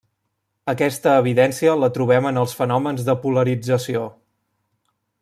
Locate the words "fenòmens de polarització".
2.63-4.03